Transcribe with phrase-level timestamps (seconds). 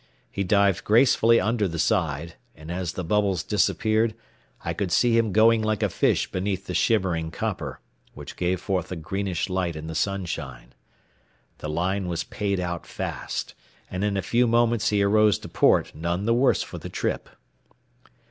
[0.31, 4.15] He dived gracefully under the side, and as the bubbles disappeared
[4.65, 7.81] I could see him going like a fish beneath the shimmering copper,
[8.15, 10.73] which gave forth a greenish light in the sunshine.
[11.59, 13.53] The line was payed out fast,
[13.91, 17.29] and in a few moments he arose to port none the worse for the trip.